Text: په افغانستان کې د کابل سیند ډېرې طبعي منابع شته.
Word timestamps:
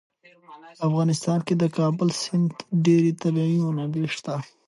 په 0.79 0.83
افغانستان 0.89 1.39
کې 1.47 1.53
د 1.57 1.63
کابل 1.77 2.09
سیند 2.21 2.51
ډېرې 2.85 3.11
طبعي 3.21 3.57
منابع 3.65 4.05
شته. 4.15 4.35